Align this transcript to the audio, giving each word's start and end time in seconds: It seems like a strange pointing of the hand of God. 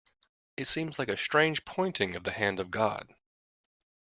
It 0.57 0.65
seems 0.65 0.97
like 0.97 1.09
a 1.09 1.15
strange 1.15 1.63
pointing 1.63 2.15
of 2.15 2.23
the 2.23 2.31
hand 2.31 2.59
of 2.59 2.71
God. 2.71 3.13